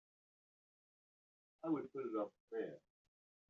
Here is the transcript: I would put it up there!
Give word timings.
I 1.63 1.69
would 1.69 1.93
put 1.93 2.05
it 2.07 2.19
up 2.19 2.33
there! 2.51 2.79